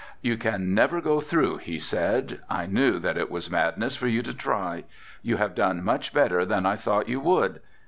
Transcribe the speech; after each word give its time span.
"You 0.23 0.35
can 0.35 0.73
never 0.73 0.99
go 0.99 1.21
through," 1.21 1.57
he 1.57 1.77
said, 1.77 2.39
"I 2.49 2.65
knew 2.65 2.97
that 2.97 3.19
it 3.19 3.29
was 3.29 3.51
madness 3.51 3.95
for 3.95 4.07
you 4.07 4.23
to 4.23 4.33
try. 4.33 4.85
You 5.21 5.37
have 5.37 5.53
done 5.53 5.83
much 5.83 6.11
better 6.11 6.43
than 6.43 6.65
I 6.65 6.75
thought 6.75 7.07
you 7.07 7.19
would. 7.19 7.61